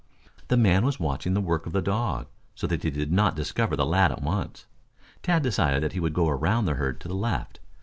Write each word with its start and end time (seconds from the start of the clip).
The 0.47 0.57
man 0.57 0.83
was 0.83 0.99
watching 0.99 1.35
the 1.35 1.39
work 1.41 1.67
of 1.67 1.73
the 1.73 1.79
dog, 1.83 2.25
so 2.55 2.65
that 2.65 2.81
he 2.81 2.89
did 2.89 3.11
not 3.11 3.35
discover 3.35 3.75
the 3.75 3.85
lad 3.85 4.11
at 4.11 4.23
once. 4.23 4.65
Tad 5.21 5.43
decided 5.43 5.83
that 5.83 5.93
he 5.93 5.99
would 5.99 6.15
go 6.15 6.27
around 6.27 6.65
the 6.65 6.73
herd 6.73 6.99
to 7.01 7.07
the 7.07 7.13
left. 7.13 7.59